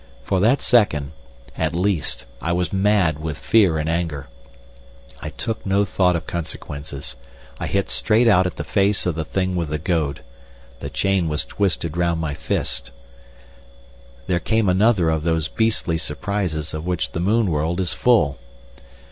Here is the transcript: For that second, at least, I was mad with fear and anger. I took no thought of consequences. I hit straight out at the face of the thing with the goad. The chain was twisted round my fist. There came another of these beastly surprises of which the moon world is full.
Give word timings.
For 0.23 0.39
that 0.39 0.63
second, 0.63 1.11
at 1.55 1.75
least, 1.75 2.25
I 2.41 2.53
was 2.53 2.73
mad 2.73 3.19
with 3.19 3.37
fear 3.37 3.77
and 3.77 3.87
anger. 3.87 4.29
I 5.19 5.29
took 5.29 5.63
no 5.63 5.85
thought 5.85 6.15
of 6.15 6.25
consequences. 6.25 7.15
I 7.59 7.67
hit 7.67 7.91
straight 7.91 8.27
out 8.27 8.47
at 8.47 8.55
the 8.55 8.63
face 8.63 9.05
of 9.05 9.13
the 9.13 9.23
thing 9.23 9.55
with 9.55 9.69
the 9.69 9.77
goad. 9.77 10.23
The 10.79 10.89
chain 10.89 11.29
was 11.29 11.45
twisted 11.45 11.97
round 11.97 12.19
my 12.19 12.33
fist. 12.33 12.89
There 14.25 14.39
came 14.39 14.69
another 14.69 15.09
of 15.11 15.23
these 15.23 15.47
beastly 15.47 15.99
surprises 15.99 16.73
of 16.73 16.83
which 16.83 17.11
the 17.11 17.19
moon 17.19 17.51
world 17.51 17.79
is 17.79 17.93
full. 17.93 18.39